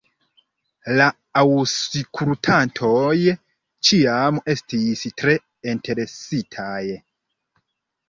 [0.99, 1.05] La
[1.41, 3.03] aŭskultantoj
[3.91, 5.39] ĉiam estis tre
[5.75, 6.85] interesitaj.